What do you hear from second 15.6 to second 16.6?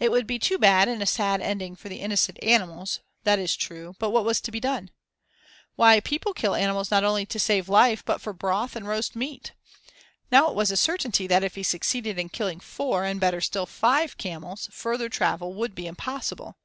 be impossible.